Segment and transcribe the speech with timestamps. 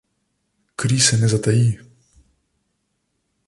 [0.79, 1.69] Kri se ne zataji.